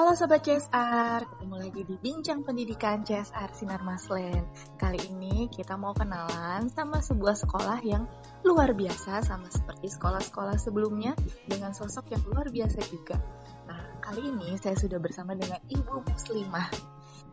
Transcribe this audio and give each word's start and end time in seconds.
Halo 0.00 0.16
Sobat 0.16 0.40
CSR, 0.40 1.28
ketemu 1.28 1.56
lagi 1.60 1.82
di 1.84 1.92
Bincang 2.00 2.40
Pendidikan 2.40 3.04
CSR 3.04 3.52
Sinar 3.52 3.84
Maslen. 3.84 4.48
Kali 4.80 4.96
ini 5.12 5.44
kita 5.52 5.76
mau 5.76 5.92
kenalan 5.92 6.72
sama 6.72 7.04
sebuah 7.04 7.36
sekolah 7.36 7.84
yang 7.84 8.08
luar 8.40 8.72
biasa 8.72 9.20
sama 9.20 9.52
seperti 9.52 9.92
sekolah-sekolah 9.92 10.56
sebelumnya 10.56 11.12
dengan 11.44 11.76
sosok 11.76 12.16
yang 12.16 12.24
luar 12.32 12.48
biasa 12.48 12.80
juga. 12.88 13.20
Nah, 13.68 14.00
kali 14.00 14.24
ini 14.24 14.56
saya 14.56 14.72
sudah 14.72 14.96
bersama 14.96 15.36
dengan 15.36 15.60
Ibu 15.68 16.00
Muslimah. 16.08 16.72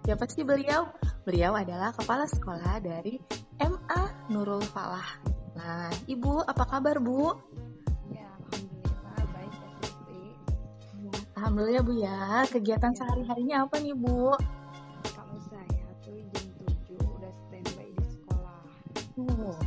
Siapa 0.04 0.28
sih 0.28 0.44
beliau? 0.44 0.92
Beliau 1.24 1.56
adalah 1.56 1.96
kepala 1.96 2.28
sekolah 2.28 2.84
dari 2.84 3.16
MA 3.64 4.28
Nurul 4.28 4.68
Falah. 4.76 5.08
Nah, 5.56 5.88
Ibu, 6.04 6.44
apa 6.44 6.68
kabar 6.68 7.00
Bu? 7.00 7.32
Alhamdulillah 11.38 11.86
Bu 11.86 11.94
ya. 12.02 12.42
Kegiatan 12.50 12.98
ya. 12.98 12.98
sehari-harinya 12.98 13.70
apa 13.70 13.78
nih 13.78 13.93
Bu? 13.93 14.34
Kalau 15.14 15.38
saya 15.46 15.86
tuh 16.02 16.18
jam 16.34 16.46
7 16.66 16.98
udah 16.98 17.32
standby 17.46 17.94
di 17.94 18.06
sekolah. 18.10 18.61
Oh. 19.21 19.67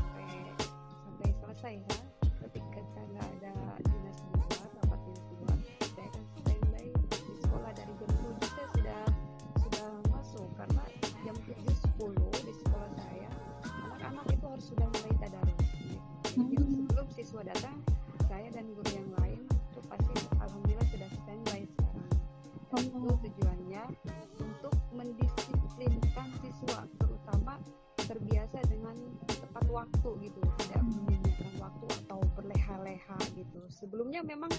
Waktu 29.80 30.28
gitu 30.28 30.40
tidak 30.68 30.82
menyediakan 30.84 31.52
waktu 31.56 31.86
atau 32.04 32.20
berleha-leha 32.36 33.18
gitu 33.32 33.60
sebelumnya 33.72 34.20
memang 34.20 34.52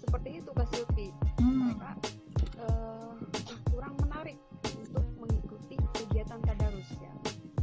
seperti 0.00 0.40
itu 0.40 0.50
Kak 0.56 0.64
Silvi 0.72 1.12
hmm. 1.44 1.76
mereka 1.76 1.92
uh, 2.64 3.12
kurang 3.68 4.00
menarik 4.00 4.40
untuk 4.72 5.04
mengikuti 5.20 5.76
kegiatan 6.00 6.40
tadarus 6.40 6.88
ya 6.96 7.12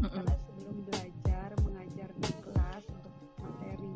hmm. 0.05 0.11
karena 0.13 0.35
sebelum 0.45 0.75
belajar 0.85 1.49
mengajar 1.65 2.09
di 2.13 2.33
kelas 2.45 2.83
untuk 2.93 3.13
materi 3.41 3.93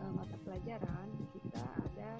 uh, 0.00 0.12
mata 0.16 0.36
pelajaran 0.48 1.08
kita 1.36 1.64
ada 1.84 2.12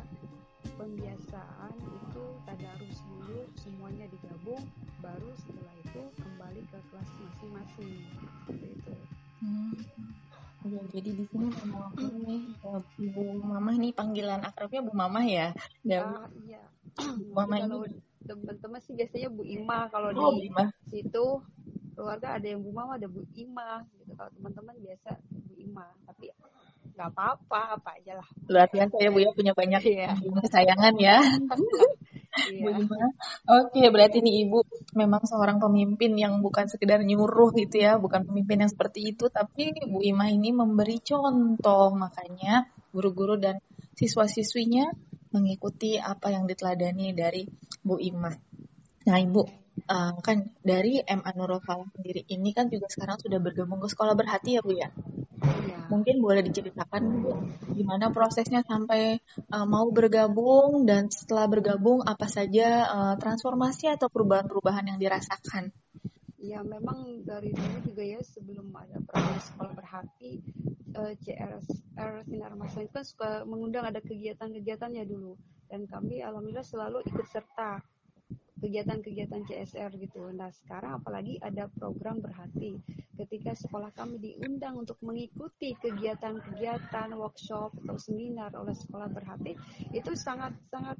pembiasaan 0.76 1.72
itu 2.04 2.24
tadarus 2.44 3.00
dulu 3.08 3.48
semuanya 3.56 4.04
digabung 4.12 4.60
baru 5.00 5.32
setelah 5.40 5.72
itu 5.80 6.02
kembali 6.20 6.62
ke 6.68 6.78
kelas 6.92 7.10
masing-masing 7.16 7.96
jadi 10.98 11.14
di 11.14 11.24
sini 11.30 11.46
memang 11.46 11.94
ini 12.02 12.36
Bu 13.14 13.38
Mamah 13.38 13.74
nih 13.78 13.94
panggilan 13.94 14.42
akrabnya 14.42 14.82
Bu 14.82 14.92
Mamah 14.98 15.22
ya. 15.30 15.54
Ya, 15.86 16.02
uh, 16.02 16.26
iya. 16.42 16.62
Bu 16.98 17.38
Mamah 17.38 17.70
kalau 17.70 17.86
teman-teman 18.26 18.82
sih 18.82 18.98
biasanya 18.98 19.30
Bu 19.30 19.46
Ima 19.46 19.86
kalau 19.94 20.10
oh, 20.10 20.34
di 20.34 20.50
Ima. 20.50 20.66
situ 20.90 21.38
keluarga 21.94 22.34
ada 22.34 22.46
yang 22.50 22.66
Bu 22.66 22.74
Mama 22.74 22.98
ada 22.98 23.06
Bu 23.06 23.22
Ima 23.38 23.86
gitu. 23.94 24.10
Kalau 24.18 24.30
teman-teman 24.34 24.74
biasa 24.82 25.14
Bu 25.46 25.54
Ima, 25.54 25.86
tapi 26.02 26.34
nggak 26.98 27.14
apa-apa 27.14 27.78
apa 27.78 27.94
aja 27.94 28.18
lah 28.18 28.28
luar 28.50 28.66
biasa 28.74 28.98
ya 28.98 29.14
bu 29.14 29.22
ya 29.22 29.30
punya 29.30 29.54
banyak 29.54 29.82
ya. 29.86 30.18
kesayangan 30.18 30.98
ya 31.06 31.22
iya. 32.52 32.74
Oke, 33.48 33.82
berarti 33.90 34.22
nih 34.22 34.46
Ibu 34.46 34.58
memang 34.94 35.22
seorang 35.26 35.58
pemimpin 35.58 36.14
yang 36.14 36.38
bukan 36.44 36.70
sekedar 36.70 37.02
nyuruh 37.02 37.50
gitu 37.56 37.82
ya, 37.82 37.98
bukan 37.98 38.26
pemimpin 38.28 38.64
yang 38.66 38.70
seperti 38.70 39.14
itu, 39.16 39.26
tapi 39.32 39.74
Bu 39.86 40.00
Ima 40.04 40.30
ini 40.30 40.54
memberi 40.54 41.02
contoh, 41.02 41.94
makanya 41.94 42.70
guru-guru 42.94 43.36
dan 43.36 43.58
siswa-siswinya 43.98 44.94
mengikuti 45.34 46.00
apa 46.00 46.32
yang 46.32 46.48
diteladani 46.48 47.12
dari 47.12 47.44
Bu 47.82 48.00
Ima. 48.00 48.32
Nah, 49.08 49.18
Ibu, 49.18 49.42
uh, 49.86 50.12
kan 50.20 50.52
dari 50.60 51.00
MA 51.04 51.30
Nurul 51.36 51.62
sendiri 51.94 52.26
ini 52.28 52.50
kan 52.52 52.68
juga 52.68 52.90
sekarang 52.90 53.20
sudah 53.22 53.38
bergabung 53.38 53.78
ke 53.78 53.88
sekolah 53.88 54.14
berhati 54.18 54.58
ya 54.58 54.62
Bu 54.64 54.72
ya? 54.74 54.88
Iya. 55.38 55.78
Mungkin 55.88 56.20
boleh 56.20 56.42
diceritakan 56.44 57.02
gimana 57.72 58.10
prosesnya 58.10 58.60
sampai 58.66 59.22
uh, 59.54 59.66
mau 59.66 59.88
bergabung 59.88 60.84
dan 60.84 61.08
setelah 61.08 61.46
bergabung 61.46 62.02
apa 62.04 62.26
saja 62.26 62.86
uh, 62.88 63.14
transformasi 63.16 63.88
atau 63.94 64.10
perubahan-perubahan 64.10 64.94
yang 64.94 64.98
dirasakan? 65.00 65.70
Ya 66.38 66.62
memang 66.62 67.26
dari 67.26 67.50
dulu 67.50 67.76
juga 67.82 68.02
ya 68.06 68.22
sebelum 68.22 68.70
ada 68.70 69.02
program 69.02 69.38
sekolah 69.42 69.72
berhati 69.74 70.32
uh, 70.94 71.12
CRSR 71.18 72.26
Sinar 72.30 72.54
Masa 72.54 72.86
itu 72.86 72.94
kan 72.94 73.04
suka 73.04 73.30
mengundang 73.42 73.86
ada 73.86 73.98
kegiatan-kegiatannya 73.98 75.02
dulu 75.08 75.34
dan 75.68 75.84
kami 75.84 76.24
alhamdulillah 76.24 76.64
selalu 76.64 77.04
ikut 77.04 77.26
serta 77.28 77.82
kegiatan-kegiatan 78.58 79.46
CSR 79.46 79.94
gitu. 79.98 80.28
Nah 80.34 80.50
sekarang 80.50 81.02
apalagi 81.02 81.38
ada 81.42 81.70
program 81.70 82.18
berhati. 82.18 82.78
Ketika 83.18 83.54
sekolah 83.54 83.90
kami 83.94 84.18
diundang 84.22 84.78
untuk 84.78 84.98
mengikuti 85.02 85.74
kegiatan-kegiatan 85.78 87.14
workshop 87.18 87.74
atau 87.82 87.96
seminar 87.98 88.54
oleh 88.54 88.74
sekolah 88.74 89.10
berhati, 89.10 89.58
itu 89.90 90.14
sangat-sangat 90.14 90.98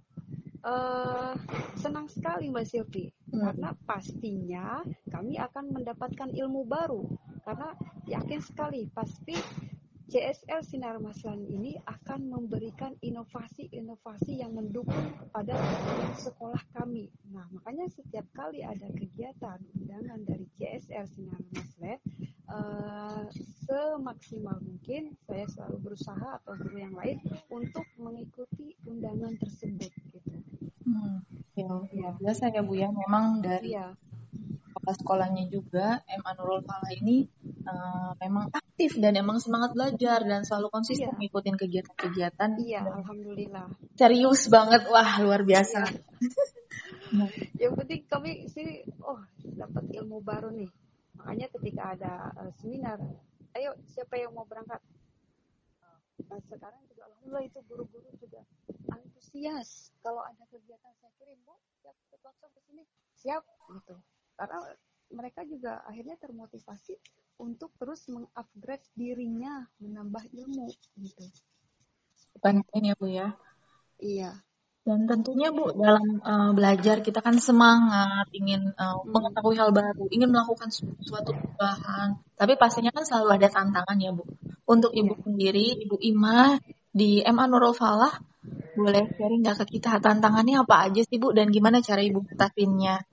uh, 0.67 1.35
senang 1.79 2.11
sekali 2.11 2.51
Mbak 2.51 2.67
Silvi. 2.67 3.07
Hmm. 3.31 3.43
Karena 3.47 3.71
pastinya 3.87 4.83
kami 5.11 5.39
akan 5.39 5.65
mendapatkan 5.75 6.31
ilmu 6.35 6.67
baru. 6.67 7.07
Karena 7.47 7.73
yakin 8.09 8.41
sekali 8.43 8.89
pasti 8.91 9.37
CSL 10.09 10.65
Sinar 10.65 10.97
Maslan 11.05 11.45
ini 11.53 11.77
akan 11.85 12.33
memberikan 12.33 12.97
inovasi-inovasi 13.05 14.41
yang 14.41 14.57
mendukung 14.57 15.13
pada 15.37 15.53
sekolah 16.17 16.65
kami. 16.73 17.13
Nah, 17.29 17.45
makanya 17.53 17.93
setiap 17.93 18.25
kali 18.33 18.65
ada 18.65 18.89
kegiatan 18.89 19.61
undangan 19.77 20.25
dari 20.25 20.49
CSL 20.57 21.05
Sinar 21.13 21.43
Maslan, 21.53 22.01
uh, 22.49 23.29
semaksimal 23.69 24.57
mungkin 24.65 25.13
saya 25.29 25.45
selalu 25.53 25.93
berusaha 25.93 26.41
atau 26.41 26.57
guru 26.57 26.89
yang 26.89 26.97
lain 26.97 27.21
untuk 27.53 27.85
mengikuti 28.01 28.81
undangan 28.89 29.37
tersebut. 29.37 29.93
Gitu. 29.93 30.41
Hmm, 30.89 31.21
ya, 31.53 31.69
ya 31.93 32.09
biasa 32.17 32.49
ya 32.49 32.65
Bu 32.65 32.81
ya, 32.81 32.89
memang 32.89 33.45
dari 33.45 33.77
ya 33.77 33.93
sekolahnya 34.89 35.53
juga 35.53 36.01
MA 36.09 36.33
Nurul 36.39 36.65
Falah 36.65 36.93
ini 36.97 37.29
uh, 37.69 38.11
memang 38.17 38.49
aktif 38.51 38.97
dan 38.97 39.15
emang 39.21 39.39
semangat 39.39 39.77
belajar 39.77 40.25
dan 40.25 40.43
selalu 40.43 40.73
konsisten 40.73 41.13
iya. 41.13 41.19
ngikutin 41.21 41.57
kegiatan-kegiatan. 41.61 42.51
Iya, 42.57 42.83
alhamdulillah. 42.89 43.67
Serius 43.95 44.49
banget, 44.49 44.89
wah 44.89 45.21
luar 45.21 45.45
biasa. 45.45 45.85
Iya. 45.85 47.27
Yang 47.63 47.73
penting 47.85 48.01
kami 48.09 48.33
sih, 48.53 48.85
oh 49.05 49.21
dapat 49.57 49.85
ilmu 49.93 50.21
baru 50.21 50.53
nih. 50.53 50.69
Makanya 51.19 51.47
ketika 51.57 51.83
ada 51.97 52.13
uh, 52.37 52.53
seminar, 52.61 53.01
ayo 53.57 53.75
siapa 53.91 54.21
yang 54.21 54.37
mau 54.37 54.47
berangkat? 54.47 54.79
Nah, 56.29 56.41
sekarang 56.47 56.83
juga 56.93 57.09
alhamdulillah 57.09 57.45
itu 57.49 57.59
guru-guru 57.65 58.09
juga 58.21 58.45
antusias. 58.93 59.91
Kalau 60.05 60.21
ada 60.23 60.45
kegiatan 60.53 60.93
saya 61.01 61.13
kirim, 61.17 61.41
Bu, 61.49 61.57
siap 61.81 61.97
ikut 62.07 62.21
workshop 62.23 62.51
ke 62.53 62.61
sini. 62.69 62.85
Siap 63.19 63.43
gitu. 63.73 63.97
Karena 64.39 64.59
mereka 65.09 65.41
juga 65.49 65.81
akhirnya 65.89 66.21
termotivasi 66.21 66.95
untuk 67.39 67.71
terus 67.79 68.05
mengupgrade 68.11 68.85
dirinya, 68.99 69.67
menambah 69.79 70.27
ilmu 70.35 70.67
gitu. 70.99 71.25
Penting 72.43 72.83
ya 72.91 72.95
Bu 72.99 73.07
ya. 73.07 73.29
Iya. 73.99 74.31
Dan 74.83 75.05
tentunya 75.05 75.53
Bu 75.53 75.71
dalam 75.77 76.23
uh, 76.25 76.51
belajar 76.57 77.05
kita 77.05 77.21
kan 77.21 77.37
semangat, 77.39 78.27
ingin 78.35 78.75
uh, 78.75 78.99
hmm. 78.99 79.11
mengetahui 79.13 79.57
hal 79.59 79.71
baru, 79.71 80.09
ingin 80.11 80.33
melakukan 80.33 80.73
suatu 80.75 81.31
perubahan. 81.35 82.19
Tapi 82.35 82.57
pastinya 82.57 82.91
kan 82.91 83.05
selalu 83.07 83.39
ada 83.39 83.49
tantangan 83.53 83.99
ya 84.01 84.11
Bu. 84.17 84.25
Untuk 84.69 84.93
Ibu 84.93 85.15
ya. 85.15 85.21
sendiri, 85.25 85.67
Ibu 85.87 85.97
Ima 86.03 86.59
di 86.89 87.23
MA 87.23 87.45
Nurul 87.47 87.77
Falah, 87.77 88.17
boleh 88.79 89.11
sharing 89.15 89.43
nggak 89.43 89.67
ke 89.67 89.79
kita 89.79 89.99
tantangannya 89.99 90.63
apa 90.63 90.91
aja 90.91 91.03
sih 91.05 91.19
Bu 91.19 91.35
dan 91.35 91.51
gimana 91.53 91.85
cara 91.85 92.03
Ibu 92.03 92.25
ngatasinnya? 92.25 93.08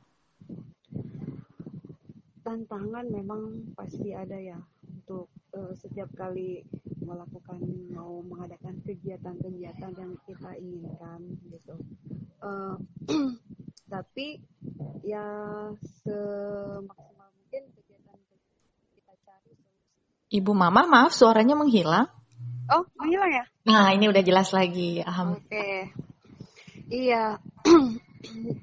Tantangan 2.45 3.09
memang 3.09 3.73
pasti 3.73 4.13
ada 4.13 4.37
ya 4.37 4.61
untuk 4.85 5.33
uh, 5.57 5.73
setiap 5.73 6.13
kali 6.13 6.61
melakukan 7.01 7.57
mau 7.89 8.21
mengadakan 8.21 8.77
kegiatan-kegiatan 8.85 9.91
yang 9.97 10.13
kita 10.29 10.53
inginkan 10.61 11.21
gitu. 11.49 11.75
Uh, 12.37 12.77
tapi 13.93 14.37
ya 15.01 15.25
semaksimal 16.05 17.29
mungkin 17.33 17.63
kegiatan 17.73 18.17
kita 18.93 19.13
cari 19.25 19.51
solusi. 19.57 20.37
Ibu 20.37 20.51
Mama, 20.53 20.85
maaf 20.85 21.17
suaranya 21.17 21.57
menghilang. 21.57 22.13
Oh, 22.69 22.85
menghilang 23.01 23.33
ya? 23.33 23.45
Nah, 23.65 23.93
ini 23.93 24.05
udah 24.09 24.21
jelas 24.21 24.53
lagi. 24.53 25.01
Oke. 25.01 25.49
Okay. 25.49 25.77
Iya. 26.93 27.41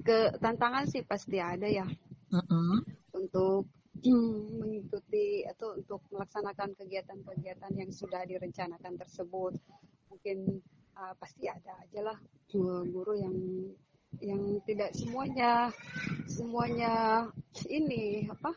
ke 0.07 0.19
tantangan 0.43 0.85
sih 0.91 1.03
pasti 1.07 1.39
ada 1.39 1.67
ya 1.67 1.87
Mm-mm. 2.33 2.83
Untuk 3.23 3.71
mengikuti 4.61 5.47
atau 5.47 5.79
untuk 5.79 6.03
melaksanakan 6.11 6.75
kegiatan-kegiatan 6.75 7.73
yang 7.79 7.91
sudah 7.95 8.27
direncanakan 8.27 8.99
tersebut. 8.99 9.55
Mungkin 10.11 10.63
uh, 10.99 11.15
pasti 11.17 11.47
ada 11.47 11.79
aja 11.79 12.01
lah 12.13 12.19
guru 12.53 13.17
yang 13.17 13.37
yang 14.21 14.61
tidak 14.69 14.93
semuanya 14.93 15.73
semuanya 16.29 17.25
ini 17.65 18.29
apa 18.29 18.53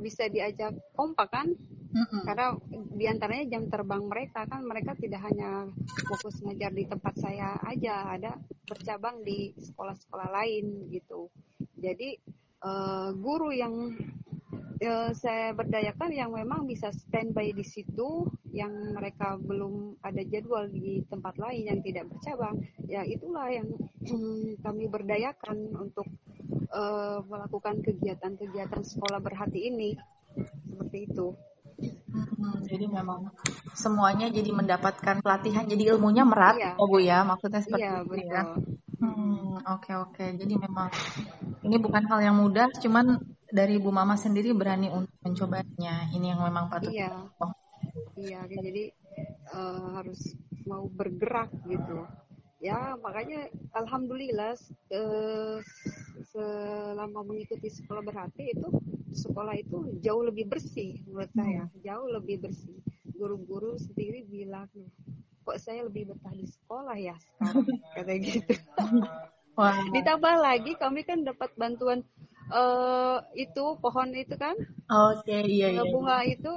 bisa 0.00 0.32
diajak 0.32 0.72
kompak 0.96 1.28
kan? 1.28 1.48
Mm-mm. 1.88 2.20
karena 2.20 2.52
di 2.68 3.08
antaranya 3.08 3.56
jam 3.56 3.64
terbang 3.72 4.04
mereka 4.04 4.44
kan 4.44 4.60
mereka 4.60 4.92
tidak 4.92 5.24
hanya 5.24 5.64
fokus 6.04 6.36
ngajar 6.44 6.68
di 6.68 6.84
tempat 6.84 7.16
saya 7.16 7.56
aja 7.64 8.12
ada 8.12 8.36
bercabang 8.68 9.24
di 9.24 9.56
sekolah-sekolah 9.56 10.28
lain 10.28 10.92
gitu. 10.92 11.32
Jadi 11.80 12.20
eh, 12.64 13.08
guru 13.18 13.50
yang 13.54 13.94
eh, 14.80 15.10
saya 15.14 15.52
berdayakan 15.54 16.10
yang 16.14 16.30
memang 16.32 16.64
bisa 16.66 16.90
standby 16.94 17.50
di 17.52 17.66
situ 17.66 18.26
yang 18.54 18.94
mereka 18.94 19.36
belum 19.36 19.98
ada 20.02 20.22
jadwal 20.24 20.66
di 20.70 21.02
tempat 21.10 21.36
lain 21.36 21.68
yang 21.68 21.80
tidak 21.84 22.08
bercabang 22.08 22.56
ya 22.86 23.02
itulah 23.04 23.50
yang 23.50 23.68
kami 24.64 24.84
berdayakan 24.88 25.74
untuk 25.76 26.06
eh, 26.72 27.18
melakukan 27.26 27.82
kegiatan-kegiatan 27.82 28.82
sekolah 28.86 29.20
berhati 29.20 29.68
ini 29.68 29.98
seperti 30.70 31.10
itu 31.10 31.34
Mm-mm. 31.78 32.66
Jadi 32.66 32.90
memang 32.90 33.30
semuanya 33.70 34.26
jadi 34.26 34.50
mendapatkan 34.50 35.22
pelatihan, 35.22 35.62
jadi 35.62 35.94
ilmunya 35.94 36.26
merata 36.26 36.58
Iya. 36.58 36.70
ya 36.74 36.88
Bu 36.90 36.98
ya, 36.98 37.18
maksudnya 37.22 37.60
seperti 37.62 37.86
iya 37.86 38.02
itu 38.02 38.14
ya. 38.26 38.42
Hmm, 38.98 39.62
oke 39.62 39.92
oke. 39.94 40.24
Jadi 40.34 40.54
memang 40.58 40.90
ini 41.68 41.76
bukan 41.76 42.02
hal 42.08 42.20
yang 42.24 42.36
mudah, 42.40 42.72
cuman 42.80 43.20
dari 43.52 43.76
Bu 43.76 43.92
Mama 43.92 44.16
sendiri 44.16 44.56
berani 44.56 44.88
untuk 44.88 45.12
mencobanya. 45.20 46.08
Ini 46.16 46.32
yang 46.32 46.40
memang 46.40 46.72
patut. 46.72 46.88
iya 46.88 47.12
Oh, 47.44 47.52
Iya, 48.16 48.40
kan 48.48 48.58
jadi 48.64 48.84
eh, 49.52 49.86
harus 50.00 50.20
mau 50.64 50.88
bergerak 50.88 51.52
gitu. 51.68 52.08
Ya, 52.58 52.98
makanya 52.98 53.46
alhamdulillah 53.76 54.56
eh, 54.90 55.56
selama 56.34 57.22
mengikuti 57.22 57.70
sekolah 57.70 58.02
berhati 58.02 58.50
itu 58.50 58.68
sekolah 59.14 59.54
itu 59.54 60.00
jauh 60.02 60.26
lebih 60.26 60.50
bersih 60.50 60.98
menurut 61.06 61.30
saya, 61.36 61.68
jauh 61.84 62.08
lebih 62.10 62.42
bersih. 62.42 62.80
Guru-guru 63.14 63.78
sendiri 63.78 64.26
bilang, 64.26 64.70
kok 65.46 65.58
saya 65.62 65.86
lebih 65.86 66.10
betah 66.10 66.34
di 66.34 66.46
sekolah 66.46 66.96
ya 66.98 67.14
sekarang, 67.18 67.66
kata 67.94 68.12
gitu. 68.18 68.52
Wah, 69.58 69.74
Ditambah 69.90 70.34
lagi 70.38 70.72
kami 70.78 71.02
kan 71.02 71.26
dapat 71.26 71.50
bantuan 71.58 72.06
eh 72.48 73.16
itu 73.36 73.76
pohon 73.76 74.08
itu 74.16 74.32
kan 74.40 74.56
oke 74.88 75.36
iya 75.44 75.68
iya. 75.68 75.84
bunga 75.92 76.24
itu 76.24 76.54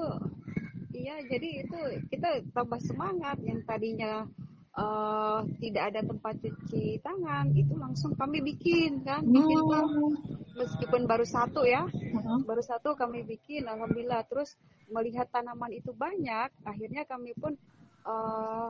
iya 0.95 1.19
jadi 1.27 1.67
itu 1.67 1.77
kita 2.07 2.47
tambah 2.55 2.79
semangat 2.79 3.43
yang 3.43 3.59
tadinya 3.67 4.23
eh, 4.71 5.39
tidak 5.59 5.83
ada 5.91 5.99
tempat 6.07 6.39
cuci 6.39 7.03
tangan 7.03 7.51
itu 7.51 7.75
langsung 7.75 8.15
kami 8.15 8.39
bikin 8.39 9.03
kan 9.03 9.19
bikin 9.27 9.59
Hmm. 9.67 10.15
meskipun 10.55 11.03
baru 11.11 11.27
satu 11.27 11.67
ya 11.67 11.83
Mm-mm. 11.91 12.47
baru 12.47 12.63
satu 12.63 12.95
kami 12.95 13.27
bikin 13.27 13.67
alhamdulillah 13.67 14.23
terus 14.31 14.55
melihat 14.91 15.27
tanaman 15.27 15.75
itu 15.75 15.91
banyak 15.91 16.47
akhirnya 16.63 17.03
kami 17.03 17.35
pun 17.35 17.59
eh, 18.07 18.69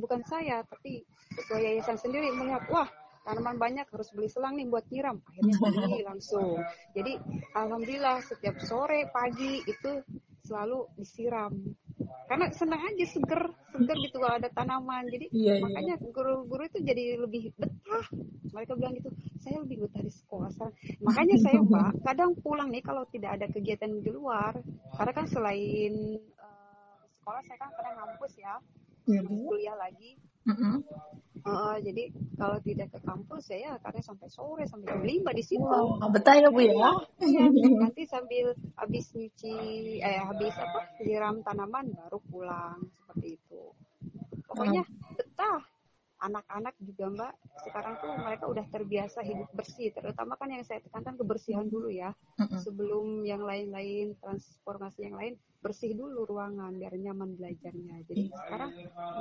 bukan 0.00 0.24
saya 0.24 0.64
tapi 0.64 1.04
ketua 1.36 1.60
yayasan 1.60 2.00
sendiri 2.00 2.32
melihat 2.32 2.64
wah 2.72 2.88
tanaman 3.22 3.56
banyak 3.58 3.86
harus 3.88 4.08
beli 4.14 4.28
selang 4.28 4.58
nih 4.58 4.66
buat 4.68 4.84
nyiram. 4.90 5.18
Akhirnya 5.26 5.54
beli 5.58 6.02
langsung. 6.10 6.58
Jadi 6.94 7.12
alhamdulillah 7.54 8.18
setiap 8.26 8.58
sore 8.62 9.06
pagi 9.10 9.62
itu 9.66 10.02
selalu 10.42 10.90
disiram. 10.98 11.54
Karena 12.26 12.48
senang 12.50 12.82
aja 12.82 13.04
seger 13.06 13.52
seger 13.70 13.96
gitu 14.02 14.16
kalau 14.18 14.36
ada 14.36 14.50
tanaman. 14.50 15.06
Jadi 15.10 15.30
Iya, 15.30 15.58
iya. 15.58 15.62
makanya 15.62 15.94
guru-guru 16.02 16.66
itu 16.66 16.78
jadi 16.82 17.16
lebih 17.20 17.54
betah. 17.54 18.06
Mereka 18.52 18.74
bilang 18.76 18.94
gitu 18.98 19.10
saya 19.42 19.58
lebih 19.58 19.86
betah 19.86 20.02
di 20.06 20.12
sekolah 20.14 20.48
sekarang." 20.54 20.74
makanya 21.02 21.36
saya 21.42 21.58
mbak 21.66 21.90
kadang 22.06 22.30
pulang 22.38 22.70
nih 22.70 22.78
kalau 22.78 23.02
tidak 23.10 23.34
ada 23.40 23.50
kegiatan 23.50 23.90
di 23.98 24.10
luar 24.14 24.54
karena 24.94 25.12
kan 25.12 25.26
selain 25.26 25.94
eh, 26.22 27.00
sekolah 27.18 27.42
saya 27.42 27.58
kan 27.58 27.70
kadang 27.74 27.94
ngampus 27.98 28.32
ya 28.38 28.54
Iya, 29.02 29.26
kuliah 29.26 29.74
lagi. 29.74 30.14
Mm-mm. 30.46 30.78
Eh, 31.42 31.76
jadi 31.82 32.02
kalau 32.38 32.58
tidak 32.62 32.94
ke 32.94 32.98
kampus 33.02 33.50
saya 33.50 33.74
kadang 33.82 34.04
sampai 34.06 34.30
sore 34.30 34.62
sampai 34.70 34.94
jam 34.94 35.02
lima 35.02 35.34
di 35.34 35.42
situ. 35.42 35.58
Wah, 35.58 36.06
betah 36.06 36.38
ya 36.38 36.48
Bu 36.54 36.62
ya. 36.62 36.94
Iya, 37.26 37.50
nanti 37.82 38.06
sambil 38.06 38.54
habis 38.78 39.10
nyuci 39.10 39.54
eh 39.98 40.22
habis 40.22 40.54
apa 40.54 41.02
nyiram 41.02 41.42
tanaman 41.42 41.90
baru 41.98 42.22
pulang. 42.30 42.78
Seperti 43.02 43.42
itu. 43.42 43.62
Pokoknya 44.46 44.86
betah 45.18 45.66
anak-anak 46.22 46.74
juga 46.78 47.04
mbak. 47.10 47.34
Sekarang 47.66 47.98
tuh 47.98 48.14
mereka 48.22 48.44
udah 48.46 48.66
terbiasa 48.70 49.26
hidup 49.26 49.50
bersih 49.52 49.90
terutama 49.90 50.38
kan 50.38 50.48
yang 50.54 50.62
saya 50.62 50.78
tekankan 50.80 51.18
kebersihan 51.18 51.66
dulu 51.66 51.90
ya. 51.90 52.14
Sebelum 52.38 53.26
yang 53.26 53.42
lain-lain 53.42 54.14
transformasi 54.22 55.10
yang 55.10 55.18
lain 55.18 55.34
bersih 55.62 55.94
dulu 55.94 56.26
ruangan 56.26 56.74
biar 56.74 56.94
nyaman 56.98 57.38
belajarnya. 57.38 58.02
Jadi 58.10 58.34
sekarang 58.34 58.70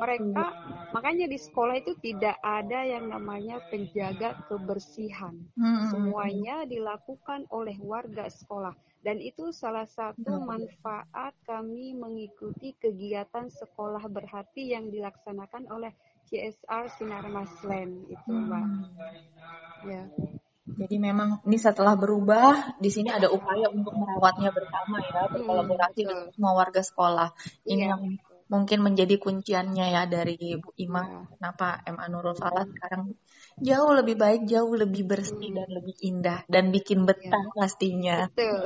mereka 0.02 0.46
makanya 0.90 1.30
di 1.30 1.38
sekolah 1.38 1.78
itu 1.78 1.94
tidak 2.02 2.38
ada 2.42 2.82
yang 2.82 3.10
namanya 3.10 3.62
penjaga 3.70 4.38
kebersihan. 4.50 5.38
Semuanya 5.90 6.66
dilakukan 6.66 7.46
oleh 7.54 7.78
warga 7.82 8.30
sekolah. 8.30 8.74
Dan 9.02 9.18
itu 9.18 9.50
salah 9.50 9.90
satu 9.90 10.46
manfaat 10.46 11.34
kami 11.50 11.98
mengikuti 11.98 12.78
kegiatan 12.78 13.50
sekolah 13.50 14.06
berhati 14.06 14.78
yang 14.78 14.94
dilaksanakan 14.94 15.66
oleh 15.74 15.90
CSR 16.32 16.88
Sinar 16.96 17.28
Maslen 17.28 18.08
itu 18.08 18.32
mbak 18.32 18.64
ya 19.84 20.08
Jadi 20.72 20.96
memang 21.04 21.44
ini 21.44 21.60
setelah 21.60 22.00
berubah, 22.00 22.80
di 22.80 22.88
sini 22.88 23.12
ada 23.12 23.28
upaya 23.28 23.68
untuk 23.68 23.92
merawatnya 23.92 24.56
bersama 24.56 25.04
ya, 25.04 25.28
berkolaborasi 25.28 26.00
betul. 26.00 26.10
dengan 26.16 26.28
semua 26.32 26.54
warga 26.56 26.80
sekolah. 26.80 27.30
Ini 27.68 27.76
Iya, 27.76 27.88
yang 27.92 28.02
mungkin 28.48 28.80
menjadi 28.80 29.16
kunciannya 29.20 29.86
ya 29.92 30.04
dari 30.08 30.56
Bu 30.60 30.72
Ima. 30.80 31.04
Iya. 31.04 31.20
Kenapa 31.36 31.68
MA 31.92 32.06
Nurul 32.08 32.36
Falah 32.40 32.64
sekarang 32.64 33.16
jauh 33.60 33.92
lebih 33.96 34.16
baik, 34.16 34.48
jauh 34.48 34.72
lebih 34.72 35.04
bersih 35.12 35.52
dan 35.52 35.68
lebih 35.72 35.96
indah 36.08 36.40
dan 36.48 36.72
bikin 36.72 37.04
betah 37.04 37.44
pastinya. 37.52 38.32
betul 38.32 38.64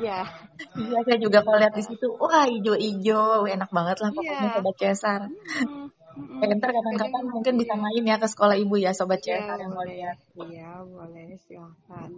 iya 0.00 0.28
Iya, 0.76 0.98
saya 1.04 1.18
juga 1.20 1.40
kalau 1.44 1.58
lihat 1.64 1.74
di 1.76 1.84
situ, 1.86 2.06
wah 2.20 2.44
hijau-hijau, 2.44 3.48
enak 3.48 3.70
banget 3.72 3.96
lah 4.04 4.10
pokoknya 4.12 4.48
Iya. 4.48 4.54
Sobat 4.58 4.74
Cesar. 4.76 5.20
Mm, 5.28 5.86
mm, 6.16 6.42
Eh, 6.42 6.48
ntar 6.58 6.70
kapan-kapan 6.74 7.24
mungkin 7.30 7.54
bisa 7.60 7.74
main 7.78 8.02
ya 8.04 8.16
ke 8.18 8.26
sekolah 8.28 8.56
ibu 8.58 8.74
ya 8.80 8.90
Sobat 8.92 9.20
Iya, 9.22 9.40
Cesar 9.40 9.56
yang 9.62 9.72
mau 9.72 9.82
boleh. 9.82 9.94
lihat. 9.96 10.16
Iya, 10.36 10.70
boleh. 10.84 11.26
Silahkan. 11.46 12.10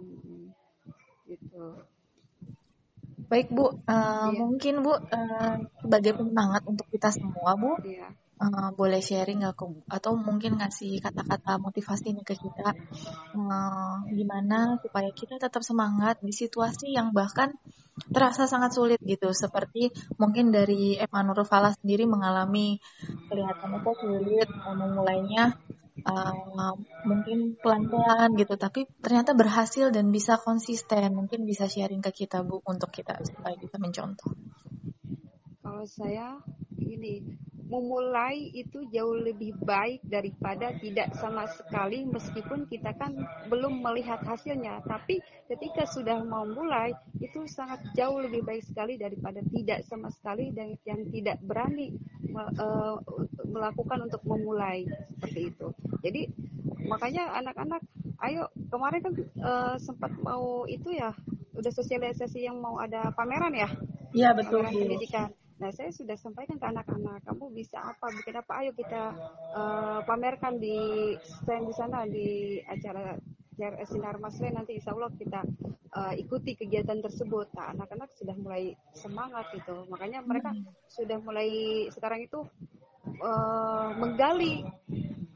Gitu. 1.25 1.65
Baik 3.25 3.47
Bu, 3.49 3.65
eh, 3.89 4.29
Iya. 4.29 4.37
mungkin 4.37 4.75
Bu 4.85 4.93
eh, 4.97 5.55
sebagai 5.81 6.11
penyemangat 6.17 6.61
untuk 6.69 6.85
kita 6.93 7.09
semua 7.09 7.57
Bu, 7.57 7.71
Iya. 7.81 8.07
eh, 8.45 8.69
boleh 8.77 9.01
sharing 9.01 9.41
nggak 9.41 9.55
ke? 9.57 9.65
Atau 9.89 10.13
mungkin 10.19 10.61
ngasih 10.61 11.01
kata-kata 11.01 11.57
motivasi 11.57 12.13
nih 12.13 12.25
ke 12.25 12.35
kita, 12.37 12.69
eh, 13.39 13.95
gimana 14.13 14.77
supaya 14.83 15.09
kita 15.09 15.35
tetap 15.41 15.61
semangat 15.65 16.21
di 16.21 16.33
situasi 16.33 16.93
yang 16.93 17.09
bahkan 17.17 17.49
terasa 18.15 18.47
sangat 18.47 18.71
sulit 18.71 19.03
gitu, 19.03 19.35
seperti 19.35 19.91
mungkin 20.15 20.55
dari 20.55 20.95
Emma 20.95 21.19
Nurul 21.27 21.43
Falah 21.43 21.75
sendiri 21.75 22.07
mengalami 22.07 22.79
kelihatannya 23.27 23.79
kok 23.83 23.95
sulit 23.99 24.47
memulainya 24.63 25.51
eh, 25.99 26.73
mungkin 27.03 27.59
pelan-pelan 27.59 28.39
gitu, 28.39 28.55
tapi 28.55 28.87
ternyata 29.03 29.35
berhasil 29.35 29.91
dan 29.91 30.07
bisa 30.15 30.39
konsisten. 30.39 31.11
Mungkin 31.11 31.43
bisa 31.43 31.67
sharing 31.67 31.99
ke 31.99 32.23
kita 32.25 32.39
Bu 32.47 32.63
untuk 32.63 32.95
kita 32.95 33.19
supaya 33.27 33.59
bisa 33.59 33.75
mencontoh. 33.75 34.31
Kalau 35.59 35.83
saya 35.83 36.39
gini, 36.79 37.19
memulai 37.65 38.53
itu 38.53 38.85
jauh 38.93 39.17
lebih 39.17 39.57
baik 39.65 40.05
daripada 40.05 40.69
tidak 40.77 41.09
sama 41.17 41.49
sekali 41.49 42.05
meskipun 42.05 42.69
kita 42.69 42.93
kan 42.93 43.17
belum 43.49 43.81
melihat 43.81 44.21
hasilnya. 44.21 44.85
Tapi 44.85 45.17
ketika 45.49 45.89
sudah 45.89 46.21
mau 46.21 46.45
mulai 46.45 46.93
itu 47.17 47.49
sangat 47.49 47.81
jauh 47.97 48.21
lebih 48.21 48.45
baik 48.45 48.61
sekali 48.65 49.01
daripada 49.01 49.41
tidak 49.49 49.81
sama 49.89 50.13
sekali 50.13 50.53
dan 50.53 50.77
yang 50.85 51.01
tidak 51.09 51.41
berani 51.41 51.97
eh, 52.33 52.95
melakukan 53.49 54.05
untuk 54.05 54.21
memulai 54.29 54.85
seperti 55.17 55.49
itu. 55.49 55.67
Jadi 56.05 56.21
makanya 56.85 57.33
anak-anak 57.41 57.81
ayo 58.29 58.47
kemarin 58.69 59.01
kan 59.01 59.13
eh, 59.21 59.75
sempat 59.81 60.13
mau 60.21 60.69
itu 60.69 60.93
ya 60.93 61.11
udah 61.55 61.71
sosialisasi 61.71 62.45
yang 62.45 62.61
mau 62.61 62.77
ada 62.77 63.09
pameran 63.15 63.55
ya 63.55 63.69
Iya 64.15 64.31
betul 64.31 64.63
pameran 64.63 64.85
pendidikan. 64.85 65.29
Nah, 65.55 65.71
saya 65.71 65.87
sudah 65.95 66.19
sampaikan 66.19 66.59
ke 66.59 66.67
anak-anak, 66.67 67.23
kamu 67.23 67.55
bisa 67.55 67.79
apa, 67.79 68.11
bikin 68.11 68.35
apa, 68.35 68.51
ayo 68.59 68.71
kita 68.75 69.15
eh, 69.55 69.99
pamerkan 70.03 70.59
di 70.59 70.77
stand 71.23 71.71
di 71.71 71.73
sana 71.73 72.03
di 72.03 72.59
acara 72.67 73.15
sinar 73.87 74.19
masle 74.19 74.51
nanti 74.51 74.75
insya 74.75 74.91
Allah 74.91 75.07
kita 75.15 75.39
uh, 75.95 76.13
ikuti 76.15 76.59
kegiatan 76.59 76.99
tersebut. 76.99 77.47
Nah, 77.55 77.71
anak-anak 77.71 78.11
sudah 78.19 78.35
mulai 78.35 78.75
semangat 78.91 79.47
itu. 79.55 79.87
Makanya 79.87 80.19
mereka 80.27 80.51
hmm. 80.51 80.67
sudah 80.91 81.17
mulai 81.23 81.49
sekarang 81.95 82.27
itu 82.27 82.43
uh, 83.23 83.95
menggali 83.95 84.67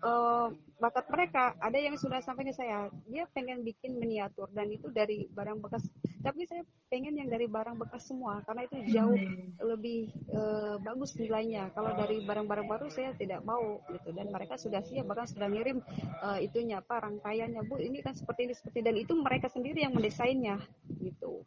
uh, 0.03 0.48
bakat 0.79 1.06
mereka. 1.12 1.53
Ada 1.60 1.77
yang 1.77 1.96
sudah 2.00 2.24
sampai 2.24 2.48
ke 2.48 2.53
saya, 2.56 2.88
dia 3.08 3.27
pengen 3.36 3.62
bikin 3.62 4.00
miniatur 4.00 4.48
dan 4.56 4.72
itu 4.72 4.88
dari 4.91 5.27
barang 5.32 5.60
bekas. 5.60 5.86
Tapi 6.20 6.48
saya 6.48 6.63
pengen 6.91 7.15
yang 7.15 7.32
dari 7.32 7.48
barang 7.48 7.79
bekas 7.79 8.08
semua 8.08 8.44
karena 8.44 8.68
itu 8.68 8.77
jauh 8.91 9.15
hmm. 9.15 9.60
lebih 9.63 10.12
uh, 10.36 10.75
bagus 10.84 11.15
nilainya. 11.15 11.72
Kalau 11.75 11.96
dari 11.96 12.24
barang-barang 12.24 12.68
baru 12.68 12.88
saya 12.91 13.15
tidak 13.15 13.44
mau 13.44 13.79
gitu 13.91 14.12
dan 14.15 14.32
mereka 14.32 14.60
sudah 14.60 14.84
siap 14.84 15.08
bahkan 15.08 15.27
sudah 15.27 15.48
ngirim 15.48 15.79
uh, 16.24 16.39
itunya 16.39 16.84
apa 16.84 17.08
rangkaiannya 17.08 17.63
bu 17.68 17.79
ini 17.79 18.03
kan 18.03 18.15
seperti 18.15 18.51
ini 18.51 18.53
seperti 18.56 18.79
dan 18.84 18.96
itu 19.00 19.15
mereka 19.15 19.48
sendiri 19.48 19.84
yang 19.84 19.96
mendesainnya 19.96 20.60
gitu. 21.00 21.44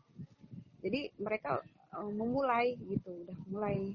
Jadi 0.83 1.15
mereka 1.21 1.61
uh, 1.95 2.11
memulai 2.11 2.77
gitu 2.89 3.29
udah 3.29 3.39
mulai 3.49 3.93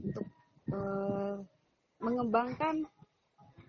untuk 0.00 0.26
uh, 0.72 1.38
mengembangkan 2.00 2.88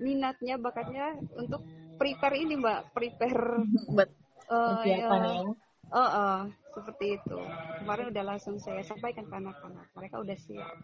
minatnya 0.02 0.58
bakatnya 0.58 1.14
untuk 1.38 1.62
prepare 1.96 2.36
ini 2.42 2.58
mbak. 2.58 2.92
Prepare 2.92 3.62
buat 3.96 4.10
uh, 4.50 4.82
ya, 4.84 5.08
ya. 5.08 5.46
Uh, 5.92 6.00
uh, 6.00 6.38
seperti 6.72 7.20
itu. 7.20 7.38
Kemarin 7.84 8.16
udah 8.16 8.24
langsung 8.24 8.56
saya 8.58 8.80
sampaikan 8.82 9.28
ke 9.28 9.36
anak-anak. 9.36 9.92
Mereka 9.92 10.24
udah 10.24 10.38
siap. 10.40 10.76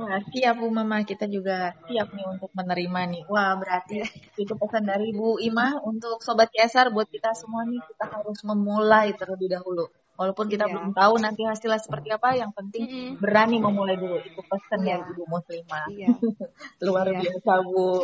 Wah 0.00 0.18
siap 0.32 0.54
bu 0.58 0.68
mama. 0.72 1.04
Kita 1.04 1.28
juga 1.28 1.76
siap 1.86 2.10
nih 2.16 2.26
untuk 2.26 2.50
menerima 2.56 3.00
nih. 3.12 3.22
Wah 3.28 3.54
berarti 3.60 4.02
iya. 4.02 4.08
itu 4.40 4.52
pesan 4.56 4.88
dari 4.88 5.12
Bu 5.12 5.36
Ima 5.38 5.78
untuk 5.84 6.24
sobat 6.24 6.48
KSR 6.48 6.90
buat 6.90 7.06
kita 7.12 7.36
semua 7.36 7.68
nih. 7.68 7.80
Kita 7.84 8.08
harus 8.08 8.40
memulai 8.42 9.12
terlebih 9.12 9.52
dahulu 9.52 9.86
Walaupun 10.14 10.46
kita 10.46 10.66
yeah. 10.66 10.72
belum 10.72 10.88
tahu 10.94 11.14
nanti 11.18 11.42
hasilnya 11.42 11.82
seperti 11.82 12.14
apa, 12.14 12.38
yang 12.38 12.54
penting 12.54 12.84
mm 12.86 12.94
-hmm. 12.94 13.10
berani 13.18 13.56
memulai 13.58 13.98
dulu. 13.98 14.22
Itu 14.22 14.40
pesan 14.46 14.86
yeah. 14.86 15.02
dari 15.02 15.10
Ibu 15.14 15.24
Muslimah. 15.26 15.86
Yeah. 15.94 16.16
Luar 16.82 17.06
yeah. 17.06 17.22
biasa, 17.22 17.52
Bu. 17.66 18.02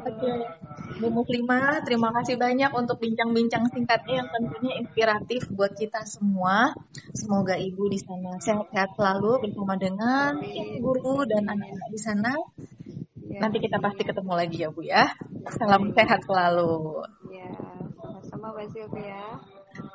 Oke. 0.00 0.32
Bu 1.00 1.08
Muslimah, 1.12 1.84
terima 1.84 2.12
kasih 2.16 2.40
banyak 2.40 2.72
untuk 2.72 3.00
bincang-bincang 3.00 3.68
singkatnya 3.72 4.24
yang 4.24 4.28
tentunya 4.32 4.72
inspiratif 4.80 5.48
buat 5.52 5.72
kita 5.76 6.04
semua. 6.08 6.72
Semoga 7.12 7.56
Ibu 7.56 7.88
di 7.92 8.00
sana 8.00 8.40
sehat-sehat 8.40 8.96
selalu 8.96 9.48
bersama 9.48 9.76
dengan 9.76 10.40
guru 10.80 11.24
dan 11.28 11.48
anak-anak 11.48 11.88
di 11.92 12.00
sana. 12.00 12.32
Ya. 13.30 13.46
Nanti 13.46 13.60
kita 13.60 13.78
pasti 13.78 14.02
ketemu 14.04 14.32
lagi 14.34 14.56
ya 14.64 14.68
Bu 14.72 14.80
ya. 14.84 15.12
Salam 15.56 15.92
sehat 15.92 16.24
selalu. 16.24 17.04
Ya, 17.28 17.52
sama-sama 17.96 18.56
Bu 18.56 18.98
ya. 19.00 19.40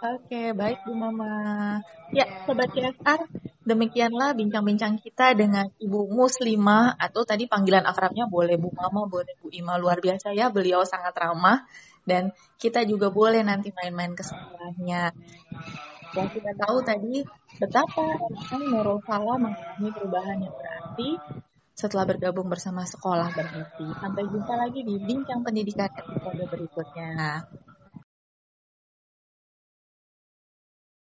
Oke, 0.06 0.54
baik 0.54 0.86
Bu 0.86 0.94
Mama. 0.94 1.82
Ya, 2.14 2.30
Sobat 2.46 2.70
CSR, 2.70 3.26
demikianlah 3.66 4.38
bincang-bincang 4.38 5.02
kita 5.02 5.34
dengan 5.34 5.66
Ibu 5.82 6.14
Muslimah 6.14 6.94
atau 7.02 7.26
tadi 7.26 7.50
panggilan 7.50 7.82
akrabnya 7.82 8.30
boleh 8.30 8.54
Bu 8.62 8.70
Mama, 8.70 9.10
boleh 9.10 9.34
Bu 9.42 9.50
Ima. 9.50 9.82
Luar 9.82 9.98
biasa 9.98 10.30
ya, 10.38 10.54
beliau 10.54 10.86
sangat 10.86 11.18
ramah 11.18 11.66
dan 12.06 12.30
kita 12.62 12.86
juga 12.86 13.10
boleh 13.10 13.42
nanti 13.42 13.74
main-main 13.74 14.14
ke 14.14 14.22
sekolahnya. 14.22 15.10
Dan 16.14 16.26
kita 16.30 16.52
tahu 16.54 16.78
tadi 16.86 17.26
betapa 17.58 18.06
Nurul 18.62 19.02
mengalami 19.02 19.90
perubahan 19.90 20.38
yang 20.38 20.54
berarti 20.54 21.10
setelah 21.74 22.06
bergabung 22.08 22.48
bersama 22.48 22.86
sekolah 22.86 23.34
berarti. 23.34 23.90
Sampai 24.00 24.24
jumpa 24.30 24.54
lagi 24.54 24.86
di 24.86 24.96
bincang 25.02 25.42
pendidikan 25.42 25.90
episode 25.92 26.46
berikutnya. 26.48 27.44